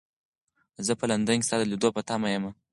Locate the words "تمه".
2.09-2.27